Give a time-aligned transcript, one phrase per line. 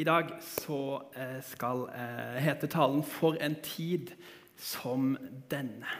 [0.00, 4.14] I dag så eh, skal eh, hete talen 'For en tid
[4.56, 5.18] som
[5.50, 5.98] denne'.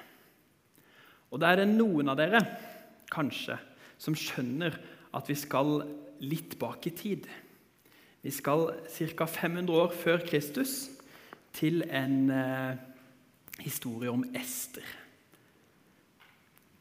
[1.31, 2.41] Og da er det noen av dere
[3.13, 3.59] kanskje
[4.01, 4.79] som skjønner
[5.13, 5.83] at vi skal
[6.25, 7.29] litt bak i tid.
[8.23, 9.27] Vi skal ca.
[9.27, 10.89] 500 år før Kristus
[11.53, 12.77] til en eh,
[13.61, 14.87] historie om Ester.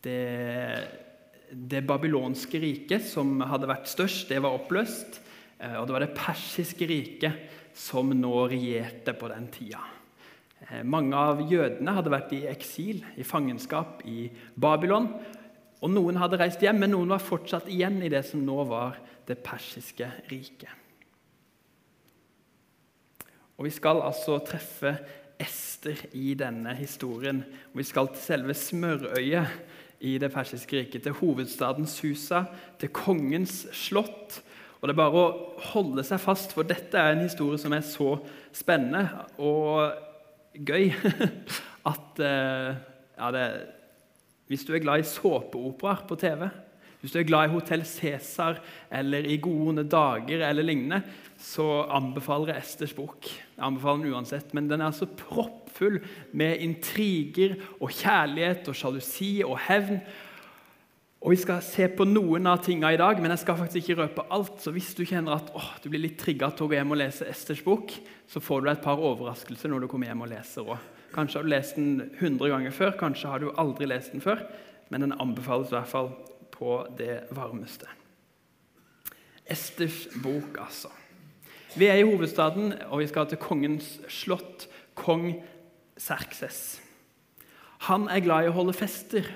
[0.04, 0.88] Det,
[1.52, 5.26] det babylonske riket, som hadde vært størst, det var oppløst.
[5.60, 9.84] Eh, og det var det persiske riket som nå regjerte på den tida.
[10.68, 15.12] Eh, mange av jødene hadde vært i eksil, i fangenskap i Babylon.
[15.80, 19.00] Og Noen hadde reist hjem, men noen var fortsatt igjen i det som nå var
[19.28, 20.72] det persiske riket.
[23.60, 24.94] Og Vi skal altså treffe
[25.40, 27.44] Ester i denne historien.
[27.72, 32.44] Og vi skal til selve smørøyet i det persiske riket, til hovedstadens Susa,
[32.80, 34.42] til kongens slott
[34.80, 37.84] og Det er bare å holde seg fast, for dette er en historie som er
[37.84, 38.14] så
[38.56, 39.04] spennende
[39.44, 39.92] og
[40.56, 40.94] gøy
[41.92, 42.80] at eh,
[43.20, 43.46] ja, det,
[44.48, 46.48] Hvis du er glad i såpeoperaer på TV,
[47.00, 48.58] hvis du er glad i Hotell Cæsar
[48.92, 51.00] eller I gode dager eller lignende,
[51.40, 53.30] så anbefaler jeg Esters bok.
[53.30, 56.02] Jeg anbefaler den uansett, Men den er altså proppfull
[56.34, 60.02] med intriger og kjærlighet og sjalusi og hevn.
[61.20, 63.98] Og Vi skal se på noen av tingene i dag, men jeg skal faktisk ikke
[64.06, 64.62] røpe alt.
[64.64, 67.02] Så hvis du kjenner at åh, du blir litt trigga til å gå hjem og
[67.02, 67.92] lese Esters bok,
[68.30, 70.86] så får du et par overraskelser når du kommer hjem og leser òg.
[71.12, 74.46] Kanskje har du lest den 100 ganger før, kanskje har du aldri lest den før.
[74.90, 76.14] Men den anbefales i hvert fall
[76.56, 77.90] på det varmeste.
[79.50, 80.94] Esters bok, altså.
[81.76, 85.34] Vi er i hovedstaden, og vi skal til kongens slott, kong
[86.00, 86.80] Serkses.
[87.92, 89.28] Han er glad i å holde fester.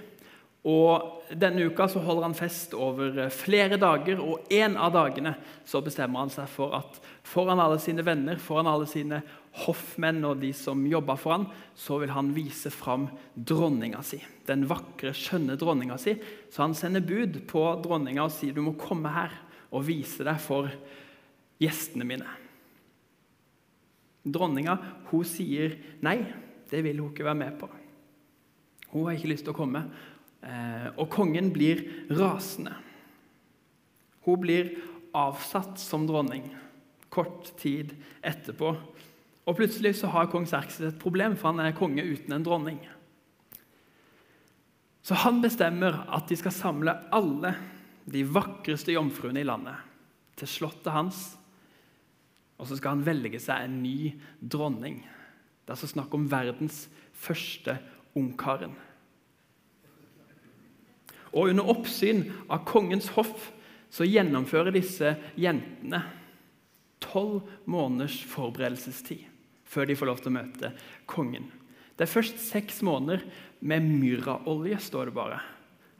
[0.63, 5.33] Og Denne uka så holder han fest over eh, flere dager, og en av dagene
[5.67, 9.21] så bestemmer han seg for at foran alle sine venner, foran alle sine
[9.63, 14.21] hoffmenn og de som jobber for han, så vil han vise fram dronninga si.
[14.47, 16.15] Den vakre, skjønne dronninga si.
[16.53, 19.33] Så han sender bud på dronninga og sier du må komme her
[19.73, 20.69] og vise deg for
[21.61, 22.39] gjestene mine.
[24.23, 24.77] Dronninga
[25.09, 26.19] hun sier nei,
[26.69, 27.69] det vil hun ikke være med på.
[28.93, 29.87] Hun har ikke lyst til å komme.
[30.43, 32.75] Eh, og kongen blir rasende.
[34.27, 34.73] Hun blir
[35.15, 36.49] avsatt som dronning
[37.13, 37.93] kort tid
[38.25, 38.73] etterpå.
[39.43, 42.79] Og Plutselig så har kong Serkses et problem, for han er konge uten en dronning.
[45.03, 47.53] Så han bestemmer at de skal samle alle
[48.07, 49.91] de vakreste jomfruene i landet
[50.39, 51.19] til slottet hans.
[52.57, 55.01] Og så skal han velge seg en ny dronning.
[55.03, 57.75] Det er altså snakk om verdens første
[58.15, 58.73] ungkaren.
[61.33, 63.49] Og under oppsyn av kongens hoff
[63.93, 66.01] så gjennomfører disse jentene
[67.03, 69.29] tolv måneders forberedelsestid
[69.73, 70.69] før de får lov til å møte
[71.09, 71.49] kongen.
[71.97, 73.23] Det er først seks måneder
[73.65, 75.39] med myrraolje, står det bare.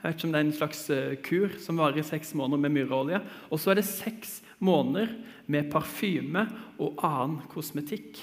[0.03, 2.61] Jeg vet ikke om det er en slags eh, kur som varer i seks måneder
[2.65, 3.21] med myrraolje.
[3.49, 5.13] Og så er det seks måneder
[5.47, 6.43] med parfyme
[6.81, 8.19] og annen kosmetikk.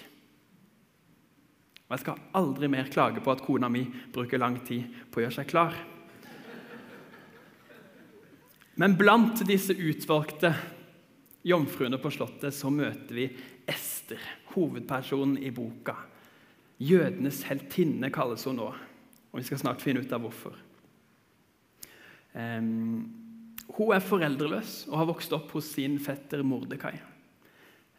[1.87, 5.25] Og Jeg skal aldri mer klage på at kona mi bruker lang tid på å
[5.25, 5.79] gjøre seg klar.
[8.81, 10.55] Men blant disse utvalgte
[11.45, 13.27] jomfruene på Slottet så møter vi
[13.69, 14.21] Ester,
[14.55, 15.99] hovedpersonen i boka.
[16.81, 20.57] Jødenes heltinne kalles hun nå, og vi skal snart finne ut av hvorfor.
[22.33, 23.05] Um,
[23.77, 26.97] hun er foreldreløs og har vokst opp hos sin fetter Mordekai.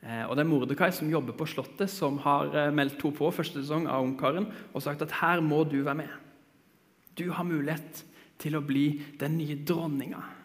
[0.02, 3.30] Uh, og Det er Mordekai som jobber på Slottet, som har uh, meldt henne på
[3.30, 6.19] første sesong av Ungkaren og sagt at her må du være med.
[7.13, 8.06] Du har mulighet
[8.42, 10.41] til å bli den nye dronninga.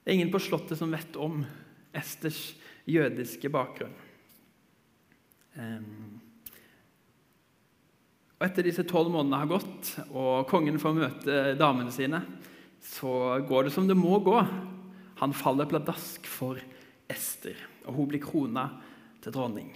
[0.00, 1.42] Det er ingen på Slottet som vet om
[1.96, 2.54] Esters
[2.88, 3.94] jødiske bakgrunn.
[8.40, 12.22] Og Etter disse tolv månedene har gått, og kongen får møte damene sine,
[12.80, 14.38] så går det som det må gå.
[15.20, 16.56] Han faller pladask for
[17.10, 18.70] Ester, og hun blir krona
[19.20, 19.74] til dronning.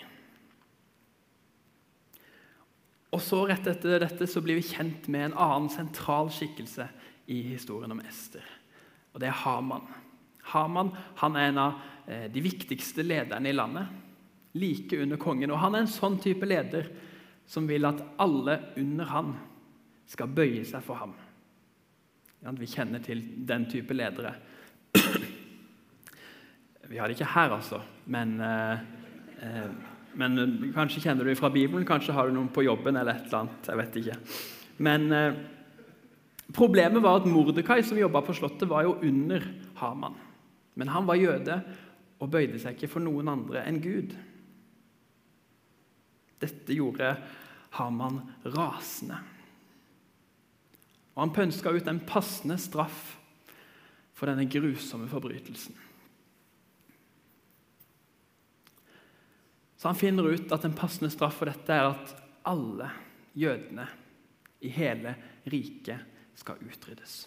[3.15, 6.89] Og så Rett etter dette så blir vi kjent med en annen sentral skikkelse
[7.31, 8.47] i historien om Ester.
[9.13, 9.85] Og det er Haman.
[10.53, 13.87] Haman han er en av eh, de viktigste lederne i landet,
[14.61, 15.51] like under kongen.
[15.51, 16.91] Og Han er en sånn type leder
[17.47, 19.33] som vil at alle under han
[20.09, 21.15] skal bøye seg for ham.
[22.45, 24.35] Vi kjenner til den type ledere.
[26.91, 27.81] Vi har det ikke her, altså,
[28.13, 28.83] men, eh,
[29.41, 29.71] eh,
[30.21, 30.37] men
[30.75, 31.87] kanskje kjenner du det fra Bibelen.
[31.89, 33.71] Kanskje har du noen på jobben eller et eller annet.
[33.71, 34.19] jeg vet ikke.
[34.85, 35.09] Men
[36.53, 39.49] problemet var at Mordekai, som jobba på Slottet, var jo under
[39.81, 40.21] Haman.
[40.75, 41.59] Men han var jøde
[42.23, 44.15] og bøyde seg ikke for noen andre enn Gud.
[46.43, 47.15] Dette gjorde
[47.79, 48.21] Haman
[48.55, 49.19] rasende.
[51.15, 53.15] Og han pønska ut en passende straff
[54.15, 55.77] for denne grusomme forbrytelsen.
[59.79, 62.15] Så han finner ut at en passende straff for dette er at
[62.49, 62.89] alle
[63.37, 63.87] jødene
[64.65, 65.15] i hele
[65.51, 67.25] riket skal utryddes.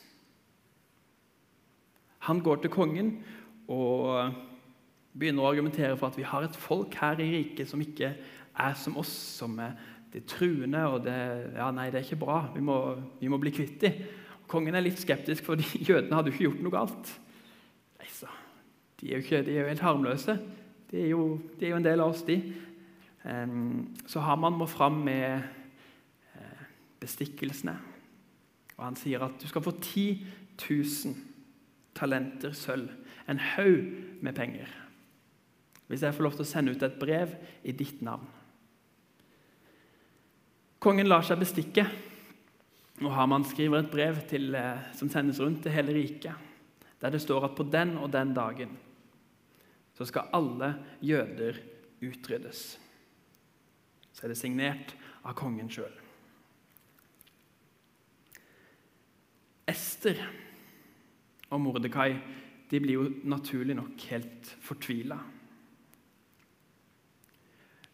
[2.28, 3.14] Han går til kongen
[3.72, 4.34] og
[5.18, 8.12] begynner å argumentere for at vi har et folk her i riket som ikke
[8.58, 9.76] er som oss, som er
[10.14, 11.18] det truende og det,
[11.58, 12.40] ja, nei, det er ikke bra.
[12.54, 12.78] Vi må,
[13.20, 14.00] vi må bli kvitt dem.
[14.48, 15.60] Kongen er litt skeptisk, for
[15.90, 17.12] jødene hadde jo ikke gjort noe galt.
[18.00, 18.30] Nei, så,
[19.00, 20.38] de, er jo ikke, de er jo helt harmløse.
[20.92, 21.26] De er, jo,
[21.60, 22.40] de er jo en del av oss, de.
[24.08, 25.44] Så Haman må fram med
[26.38, 26.62] uh,
[27.02, 27.76] bestikkelsene.
[28.78, 30.24] Og Han sier at du skal få 10
[30.64, 31.27] 000
[31.98, 32.90] talenter sølv,
[33.28, 33.90] en haug
[34.24, 34.70] med penger,
[35.88, 37.34] hvis jeg får lov til å sende ut et brev
[37.68, 38.28] i ditt navn.
[40.84, 41.88] Kongen lar seg bestikke,
[43.02, 46.34] og Haman skriver et brev til, eh, som sendes rundt til hele riket,
[47.02, 48.78] der det står at på den og den dagen
[49.98, 51.58] så skal alle jøder
[52.06, 52.78] utryddes.
[54.14, 54.94] Så er det signert
[55.26, 55.94] av kongen sjøl.
[59.68, 60.22] Ester
[61.50, 62.12] og Mordekai
[62.68, 65.18] de blir jo naturlig nok helt fortvila.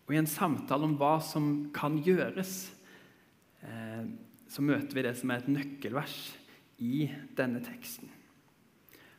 [0.04, 2.74] Og I en samtale om hva som kan gjøres,
[3.62, 4.04] eh,
[4.50, 6.18] så møter vi det som er et nøkkelvers
[6.84, 7.06] i
[7.38, 8.10] denne teksten.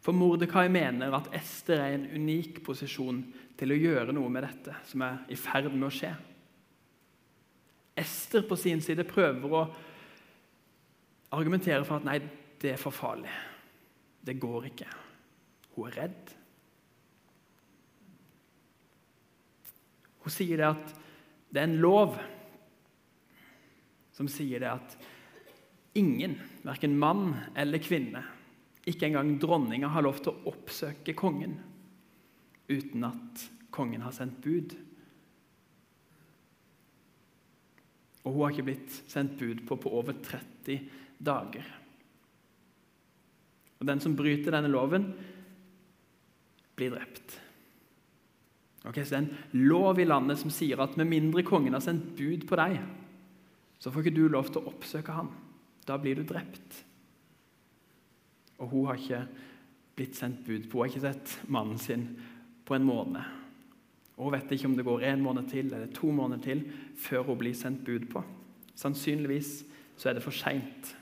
[0.05, 3.23] For Mordekai mener at Ester er i en unik posisjon
[3.57, 6.13] til å gjøre noe med dette som er i ferd med å skje.
[7.97, 9.65] Ester på sin side prøver å
[11.35, 12.19] argumentere for at nei,
[12.61, 13.33] det er for farlig.
[14.25, 14.88] Det går ikke.
[15.75, 16.35] Hun er redd.
[20.25, 20.94] Hun sier det at
[21.53, 22.17] det er en lov
[24.15, 24.97] som sier det at
[25.99, 28.23] ingen, verken mann eller kvinne,
[28.87, 31.59] ikke engang dronninga, har lov til å oppsøke kongen
[32.70, 33.44] uten at
[33.75, 34.75] kongen har sendt bud.
[38.25, 40.87] Og hun har ikke blitt sendt bud på på over 30
[41.19, 41.67] dager.
[43.81, 45.09] Og Den som bryter denne loven,
[46.75, 47.41] blir drept.
[48.85, 51.81] Ok, så Det er en lov i landet som sier at med mindre kongen har
[51.81, 52.81] sendt bud på deg,
[53.79, 55.31] så får ikke du lov til å oppsøke ham.
[55.87, 56.85] Da blir du drept.
[58.59, 59.26] Og hun har ikke
[59.97, 60.79] blitt sendt bud på.
[60.79, 62.06] Hun har ikke sett mannen sin
[62.65, 63.23] på en måned.
[64.17, 66.65] Og hun vet ikke om det går en måned til eller to måneder til
[66.97, 68.23] før hun blir sendt bud på.
[68.79, 69.65] Sannsynligvis
[69.97, 70.94] så er det for seint.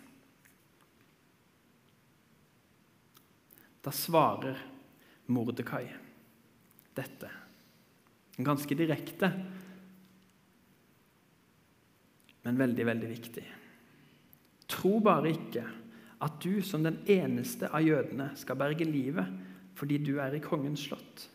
[3.82, 4.58] Da svarer
[5.26, 5.86] Mordekai
[6.94, 7.30] dette.
[8.36, 9.28] Ganske direkte,
[12.42, 13.44] men veldig, veldig viktig.
[14.70, 15.64] Tro bare ikke
[16.22, 19.38] at du som den eneste av jødene skal berge livet
[19.78, 21.26] fordi du er i kongens slott.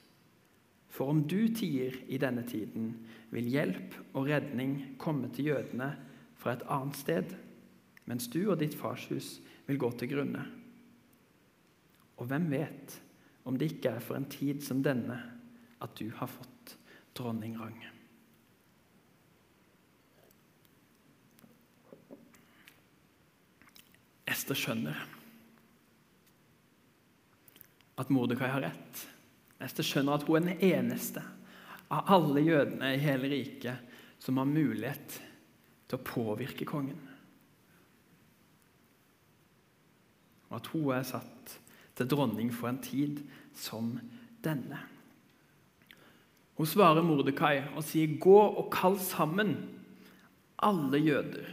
[0.94, 2.94] For om du tier i denne tiden,
[3.30, 5.92] vil hjelp og redning komme til jødene
[6.40, 7.34] fra et annet sted,
[8.08, 10.46] mens du og ditt farshus vil gå til grunne.
[12.18, 12.98] Og hvem vet
[13.48, 15.20] om det ikke er for en tid som denne
[15.84, 16.74] at du har fått
[17.18, 17.78] dronningrang?
[24.28, 24.98] Ester skjønner
[27.98, 29.04] at Mordekai har rett.
[29.64, 31.24] Ester skjønner at hun er den eneste
[31.94, 35.18] av alle jødene i hele riket som har mulighet
[35.88, 37.00] til å påvirke kongen.
[40.48, 41.56] Og at hun er satt
[41.98, 43.24] til dronning for en tid
[43.58, 43.96] som
[44.46, 44.80] denne.
[46.58, 49.58] Hun svarer Mordekai og sier, 'Gå og kall sammen
[50.58, 51.46] alle jøder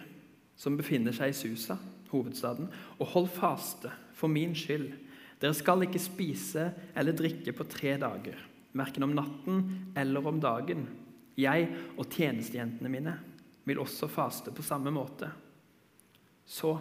[0.56, 1.76] som befinner seg i Susa,
[2.10, 4.92] hovedstaden, og hold faste for min skyld.
[5.40, 8.38] Dere skal ikke spise eller drikke på tre dager,
[8.72, 10.86] verken om natten eller om dagen.
[11.36, 13.18] Jeg og tjenestejentene mine
[13.64, 15.28] vil også faste på samme måte.
[16.46, 16.78] Så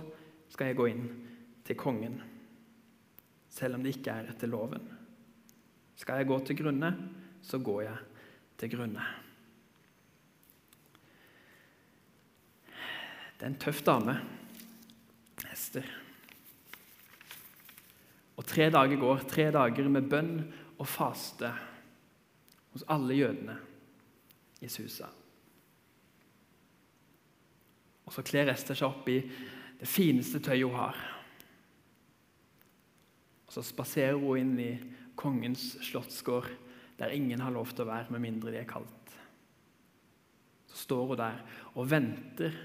[0.50, 1.10] skal jeg gå inn
[1.66, 2.22] til kongen
[3.54, 4.88] selv om det ikke er etter loven.
[6.00, 6.90] Skal jeg gå til grunne,
[7.46, 8.00] så går jeg
[8.58, 9.06] til grunne.
[13.38, 14.16] Det er en tøff dame,
[15.52, 15.86] Ester.
[18.40, 20.38] Og tre dager går, tre dager med bønn
[20.80, 21.52] og faste
[22.74, 23.58] hos alle jødene
[24.64, 25.12] i Susa.
[28.04, 31.13] Og så kler Ester seg opp i det fineste tøyet hun har.
[33.54, 34.72] Så spaserer hun inn i
[35.20, 36.50] kongens slottsgård,
[36.98, 39.14] der ingen har lov til å være med mindre de er kalt.
[40.72, 41.44] Så står hun der
[41.76, 42.58] og venter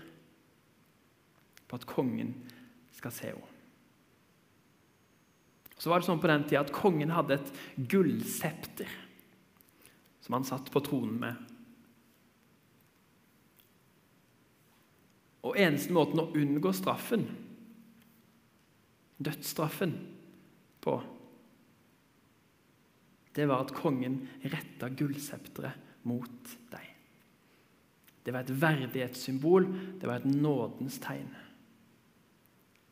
[1.69, 2.33] på at kongen
[2.97, 3.55] skal se henne.
[5.79, 7.51] Så var det sånn på den tida at Kongen hadde et
[7.93, 8.91] gullsepter
[10.25, 11.37] som han satt på tronen med.
[15.47, 17.29] Og eneste måten å unngå straffen,
[19.23, 19.95] dødsstraffen,
[20.89, 20.97] på,
[23.39, 26.87] det var at kongen retta gullsepteret mot deg.
[28.25, 29.69] Det var et verdighetssymbol,
[30.01, 31.31] det var et nådens tegn.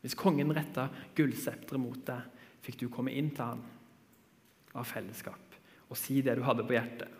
[0.01, 0.87] Hvis kongen retta
[1.17, 2.23] gullsepteret mot deg,
[2.63, 3.65] fikk du komme inn til han
[4.77, 5.47] av fellesskap
[5.87, 7.11] og si det du hadde på hjertet.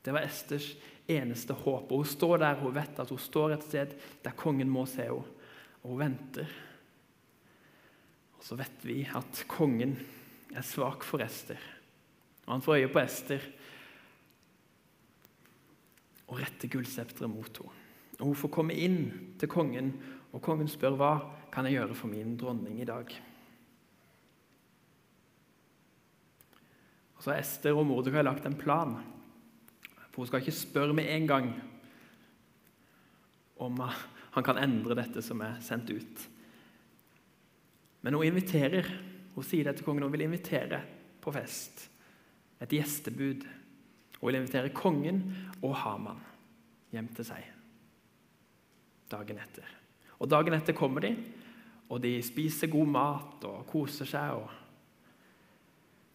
[0.00, 0.72] Det var Esters
[1.10, 1.90] eneste håp.
[1.90, 5.08] Og Hun står der, hun vet at hun står et sted der kongen må se
[5.08, 5.38] henne.
[5.82, 6.50] Og hun venter.
[8.40, 9.98] Og så vet vi at kongen
[10.56, 11.60] er svak for Ester.
[12.46, 13.44] Og han får øye på Ester
[16.30, 17.76] og retter gullsepteret mot henne.
[18.20, 18.98] Og Hun får komme inn
[19.40, 19.94] til kongen,
[20.32, 21.12] og kongen spør hva
[21.52, 23.12] kan jeg gjøre for min dronning i dag.
[27.16, 28.98] Og så har Ester og Mordekai lagt en plan.
[30.10, 31.50] For Hun skal ikke spørre med en gang
[33.60, 36.28] om han kan endre dette som er sendt ut.
[38.00, 38.88] Men hun inviterer.
[39.34, 40.06] Hun sier det til kongen.
[40.06, 40.82] Hun vil invitere
[41.20, 41.86] på fest.
[42.60, 43.46] Et gjestebud.
[44.20, 45.24] Hun vil invitere kongen
[45.62, 46.20] og Haman
[46.90, 47.56] hjem til seg
[49.10, 49.66] dagen etter.
[50.20, 51.14] Og Dagen etter kommer de,
[51.90, 54.36] og de spiser god mat og koser seg.
[54.36, 54.50] og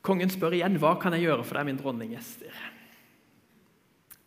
[0.06, 2.56] Kongen spør igjen hva kan jeg gjøre for deg, min dronning Ester.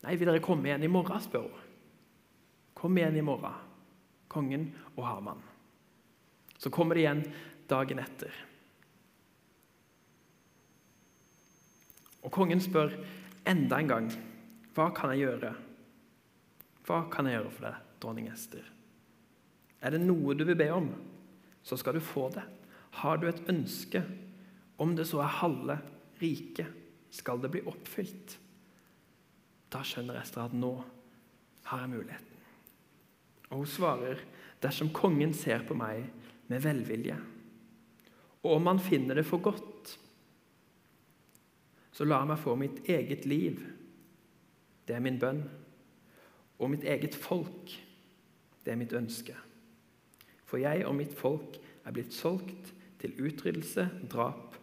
[0.05, 1.65] Nei, vil dere komme igjen i morgen, spør hun.
[2.79, 3.55] Kom igjen i morgen,
[4.31, 5.41] kongen og Haman.
[6.59, 7.25] Så kommer det igjen
[7.71, 8.35] dagen etter.
[12.27, 12.97] Og kongen spør
[13.49, 14.09] enda en gang
[14.79, 15.53] hva kan jeg gjøre?
[16.87, 18.67] Hva kan jeg gjøre for deg, dronning Ester?
[19.83, 20.87] Er det noe du vil be om,
[21.67, 22.45] så skal du få det.
[23.01, 24.05] Har du et ønske,
[24.79, 25.79] om det så er halve
[26.23, 26.71] riket,
[27.11, 28.37] skal det bli oppfylt.
[29.73, 30.73] Da skjønner Ester at nå
[31.69, 32.47] har jeg muligheten.
[33.51, 34.23] Og hun svarer,
[34.63, 36.07] dersom kongen ser på meg
[36.49, 37.17] med velvilje,
[38.45, 39.99] og om han finner det for godt,
[41.93, 43.59] så la meg få mitt eget liv.
[44.87, 45.43] Det er min bønn.
[46.63, 47.73] Og mitt eget folk.
[48.63, 49.35] Det er mitt ønske.
[50.47, 52.71] For jeg og mitt folk er blitt solgt
[53.03, 54.55] til utryddelse, drap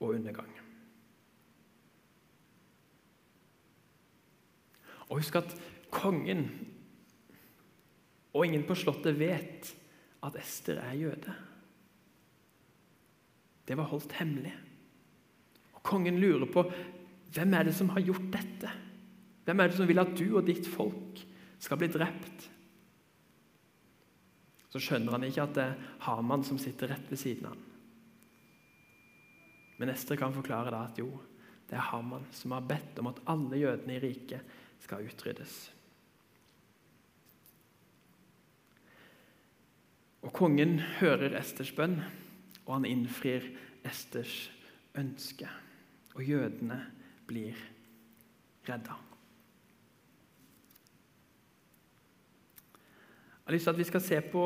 [0.00, 0.50] og undergang.
[5.10, 5.54] Og husk at
[5.90, 6.48] kongen
[8.34, 9.72] og ingen på slottet vet
[10.26, 11.34] at Ester er jøde.
[13.68, 14.52] Det var holdt hemmelig.
[15.78, 16.64] Og Kongen lurer på
[17.30, 18.70] hvem er det som har gjort dette.
[19.46, 21.22] Hvem er det som vil at du og ditt folk
[21.62, 22.48] skal bli drept?
[24.70, 27.66] Så skjønner han ikke at det er Haman som sitter rett ved siden av ham.
[29.80, 31.08] Men Ester kan forklare da at jo,
[31.70, 35.54] det er Haman som har bedt om at alle jødene i riket skal utryddes.
[40.20, 41.98] Og Kongen hører Esters bønn,
[42.66, 43.46] og han innfrir
[43.86, 44.50] Esters
[44.98, 45.48] ønske.
[46.14, 46.82] Og jødene
[47.28, 47.56] blir
[48.68, 48.98] redda.
[53.40, 54.44] Jeg har lyst til at vi skal se på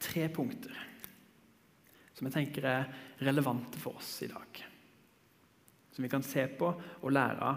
[0.00, 0.88] tre punkter
[2.18, 2.88] som jeg tenker er
[3.22, 4.62] relevante for oss i dag.
[5.94, 7.52] Som vi kan se på og lære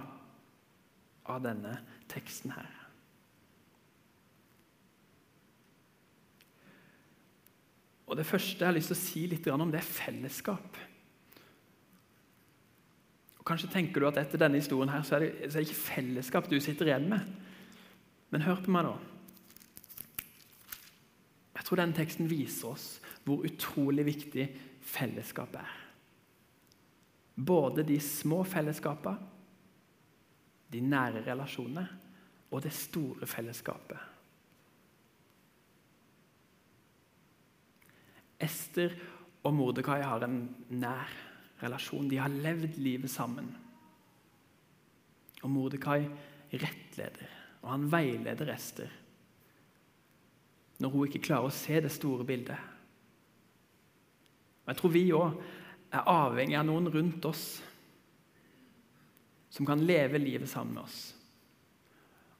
[1.33, 1.73] av denne
[2.11, 2.80] teksten her.
[8.11, 10.79] Og Det første jeg har lyst til å si litt om, det er fellesskap.
[13.39, 15.69] Og Kanskje tenker du at etter denne historien her, så er, det, så er det
[15.69, 17.31] ikke fellesskap du sitter igjen med.
[18.35, 18.91] Men hør på meg nå.
[21.55, 22.89] Jeg tror denne teksten viser oss
[23.23, 24.49] hvor utrolig viktig
[24.91, 25.73] fellesskap er.
[27.39, 29.29] Både de små fellesskapene,
[30.71, 31.87] de nære relasjonene
[32.51, 34.10] og det store fellesskapet.
[38.41, 38.93] Ester
[39.45, 41.11] og Mordekai har en nær
[41.61, 42.09] relasjon.
[42.09, 43.49] De har levd livet sammen.
[45.41, 46.01] Og Mordekai
[46.51, 47.29] rettleder,
[47.61, 48.97] og han veileder Ester
[50.81, 52.57] når hun ikke klarer å se det store bildet.
[54.65, 55.35] Og Jeg tror vi òg
[55.93, 57.45] er avhengig av noen rundt oss
[59.51, 60.99] som kan leve livet sammen med oss.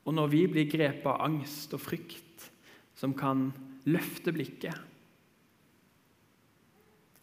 [0.08, 2.48] Og når vi blir grepet av angst og frykt,
[2.98, 3.50] som kan
[3.86, 4.91] løfte blikket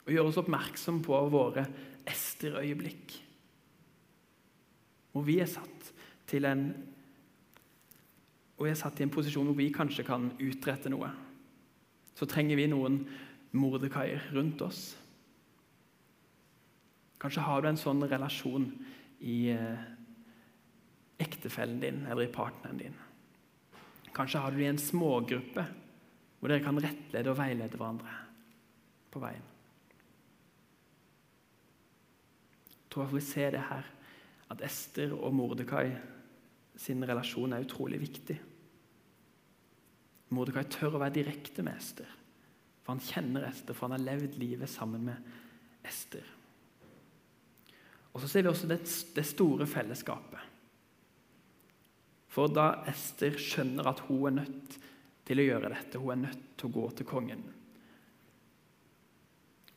[0.09, 1.67] og gjøre oss oppmerksom på våre
[2.09, 3.17] Ester-øyeblikk.
[5.13, 5.93] Hvor vi er satt
[6.29, 6.71] til en
[8.59, 11.13] og er satt i en posisjon hvor vi kanskje kan utrette noe.
[12.19, 13.05] Så trenger vi noen
[13.55, 14.81] Mordekaier rundt oss.
[17.23, 18.67] Kanskje har du en sånn relasjon
[19.23, 19.85] i eh,
[21.23, 22.99] ektefellen din eller i partneren din.
[24.15, 25.67] Kanskje har du det i en smågruppe
[26.39, 28.19] hvor dere kan rettlede og veilede hverandre
[29.15, 29.47] på veien.
[33.03, 33.91] Jeg får vi ser det her,
[34.51, 35.91] at Ester og Mordekai
[36.79, 38.39] sin relasjon er utrolig viktig.
[40.35, 42.09] Mordekai tør å være direkte med Ester,
[42.83, 46.27] for han kjenner Ester, for han har levd livet sammen med Ester.
[48.13, 48.81] Og Så ser vi også det,
[49.15, 50.41] det store fellesskapet.
[52.29, 54.79] For da Ester skjønner at hun er nødt
[55.29, 57.47] til å gjøre dette, hun er nødt til å gå til kongen,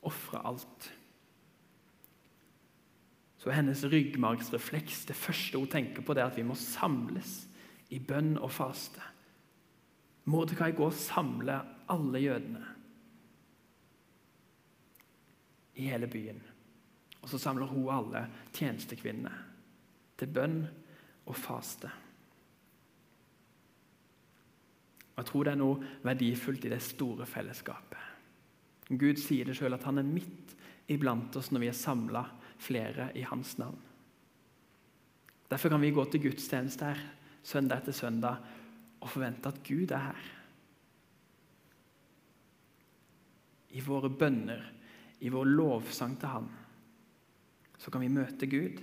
[0.10, 0.90] ofre alt
[3.42, 7.40] så hennes ryggmargsrefleks det første hun tenker på, det er at vi må samles
[7.90, 9.02] i bønn og faste.
[10.30, 12.62] Mordekai går og samler alle jødene
[15.82, 16.38] i hele byen.
[17.22, 19.34] Og så samler hun alle tjenestekvinnene
[20.22, 20.62] til bønn
[21.26, 21.90] og faste.
[25.16, 27.98] Og Jeg tror det er noe verdifullt i det store fellesskapet.
[28.92, 30.54] Gud sier det sjøl at han er midt
[30.92, 32.24] iblant oss når vi er samla
[32.62, 33.80] flere i hans navn.
[35.52, 37.02] Derfor kan vi gå til gudstjeneste her
[37.44, 38.38] søndag etter søndag
[39.02, 40.30] og forvente at Gud er her.
[43.72, 44.64] I våre bønner,
[45.22, 46.48] i vår lovsang til Han,
[47.80, 48.82] så kan vi møte Gud.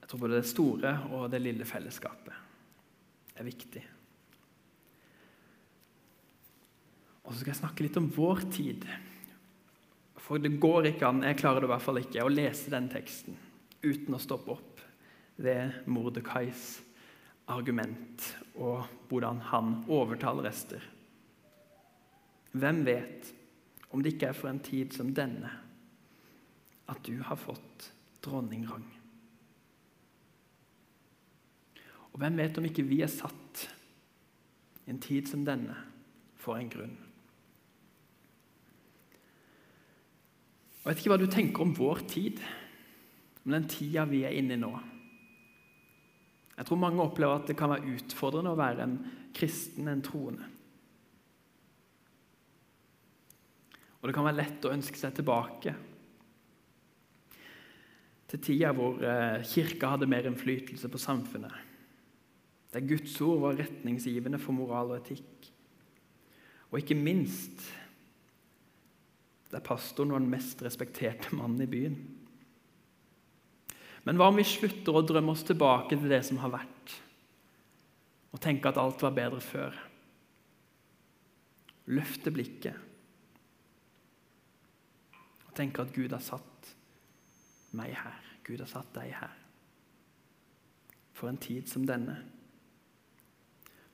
[0.00, 2.32] Jeg tror både det store og det lille fellesskapet
[3.36, 3.82] er viktig.
[7.28, 8.86] Og så skal jeg snakke litt om vår tid.
[10.16, 12.88] For det går ikke an, jeg klarer det i hvert fall ikke, å lese den
[12.92, 13.36] teksten
[13.84, 14.80] uten å stoppe opp
[15.38, 16.80] ved Mordekais
[17.48, 18.24] argument
[18.58, 20.82] og hvordan han overtaler Ester.
[22.58, 23.32] Hvem vet
[23.92, 25.52] om det ikke er for en tid som denne
[26.88, 27.90] at du har fått
[28.24, 28.86] dronningrang?
[32.12, 33.68] Og hvem vet om ikke vi er satt
[34.88, 35.76] i en tid som denne
[36.40, 36.96] for en grunn?
[40.88, 42.38] Jeg vet ikke hva du tenker om vår tid,
[43.44, 44.70] om den tida vi er inne i nå.
[46.54, 48.94] Jeg tror mange opplever at det kan være utfordrende å være en
[49.36, 50.46] kristen, en troende.
[54.00, 55.74] Og det kan være lett å ønske seg tilbake
[58.32, 61.52] til tida hvor eh, kirka hadde mer innflytelse på samfunnet.
[62.72, 65.52] Der Guds ord var retningsgivende for moral og etikk.
[66.72, 67.68] Og ikke minst
[69.52, 71.98] der pastoren var den mest respekterte mannen i byen.
[74.04, 76.94] Men hva om vi slutter å drømme oss tilbake til det som har vært,
[78.32, 79.76] og tenke at alt var bedre før?
[81.88, 82.84] Løfte blikket
[85.48, 86.72] og tenke at Gud har satt
[87.76, 88.24] meg her.
[88.44, 89.32] Gud har satt deg her.
[91.16, 92.16] For en tid som denne.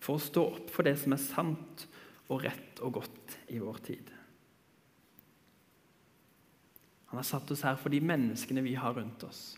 [0.03, 1.87] For å stå opp for det som er sant
[2.29, 4.14] og rett og godt i vår tid.
[7.15, 9.53] Han har satt oss her for de menneskene vi har rundt oss.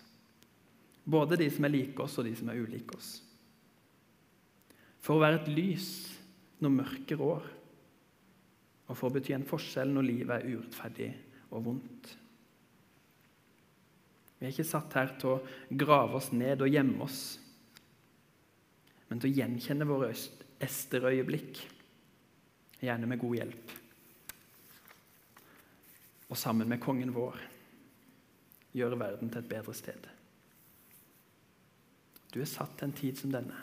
[1.09, 3.07] Både de som er like oss, og de som er ulike oss.
[5.01, 5.87] For å være et lys
[6.61, 7.47] når mørket rår,
[8.85, 11.09] og for å bety en forskjell når livet er urettferdig
[11.47, 12.13] og vondt.
[14.37, 15.41] Vi er ikke satt her til å
[15.81, 17.23] grave oss ned og gjemme oss,
[19.09, 21.65] men til å gjenkjenne våre Ester-øyeblikk,
[22.85, 23.77] gjerne med god hjelp
[26.29, 27.39] og sammen med kongen vår
[28.77, 30.09] gjøre verden til et bedre sted.
[32.35, 33.57] Du er satt til en tid som denne.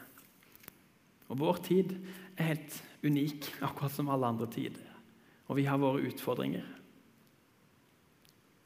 [1.29, 1.91] Og vår tid
[2.37, 4.87] er helt unik, akkurat som alle andre tider.
[5.51, 6.65] Og vi har våre utfordringer.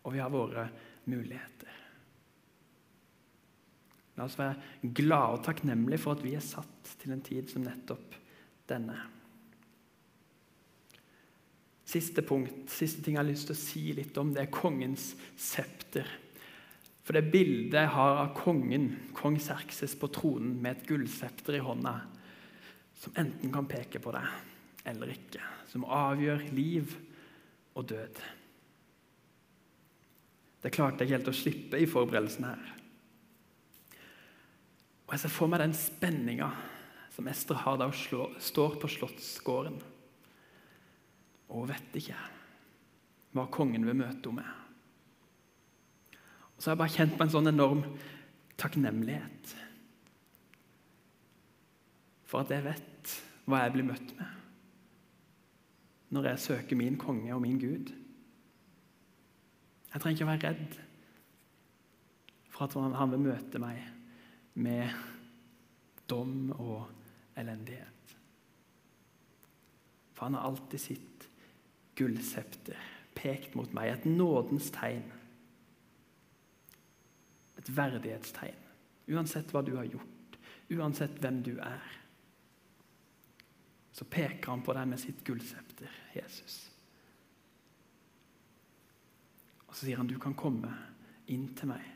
[0.05, 0.69] Og vi har våre
[1.09, 1.73] muligheter.
[4.17, 7.65] La oss være glade og takknemlige for at vi er satt til en tid som
[7.65, 8.15] nettopp
[8.69, 8.95] denne.
[11.87, 15.13] Siste punkt, siste ting jeg har lyst til å si litt om, det er kongens
[15.39, 16.07] septer.
[17.07, 21.63] For det bildet jeg har av kongen, kong Serkses, på tronen med et gullsepter i
[21.63, 21.93] hånda,
[22.99, 26.91] som enten kan peke på deg eller ikke, som avgjør liv
[27.77, 28.19] og død.
[30.63, 32.71] Det klarte jeg ikke helt å slippe i forberedelsen her.
[35.07, 36.49] Og Jeg ser for meg den spenninga
[37.15, 39.79] som Ester har da hun står på slottsgården
[41.57, 42.17] og vet ikke
[43.35, 44.53] hva kongen vil møte henne med.
[46.55, 47.83] Og så har jeg bare kjent på en sånn enorm
[48.57, 49.53] takknemlighet
[52.27, 53.13] for at jeg vet
[53.47, 54.33] hva jeg blir møtt med
[56.15, 57.89] når jeg søker min konge og min Gud.
[59.91, 60.77] Jeg trenger ikke å være redd
[62.47, 63.81] for at han vil møte meg
[64.57, 64.95] med
[66.09, 66.87] dom og
[67.37, 68.15] elendighet.
[70.15, 71.26] For han har alltid sitt
[71.97, 75.05] gullsepter pekt mot meg, et nådens tegn.
[77.57, 78.65] Et verdighetstegn.
[79.07, 80.37] Uansett hva du har gjort,
[80.75, 81.93] uansett hvem du er,
[83.97, 86.59] så peker han på deg med sitt gullsepter, Jesus.
[89.65, 90.73] Og så sier han du kan komme
[91.33, 91.87] inn til meg.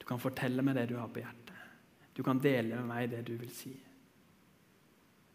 [0.00, 1.58] Du kan fortelle meg det du har på hjertet.
[2.16, 3.74] Du kan dele med meg det du vil si.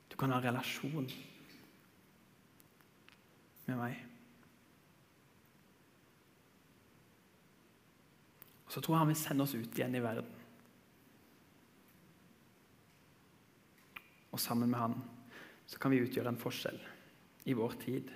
[0.10, 1.08] Du kan ha relasjon
[3.65, 3.99] med meg.
[8.65, 10.32] Og så tror jeg han vil sende oss ut igjen i verden.
[14.36, 14.97] Og sammen med han
[15.65, 16.80] så kan vi utgjøre en forskjell
[17.49, 18.10] i vår tid.